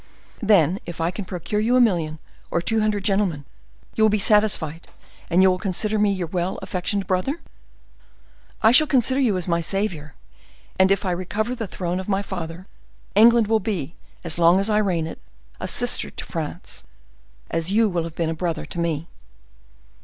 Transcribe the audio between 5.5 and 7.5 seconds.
will consider me your well affectioned brother?"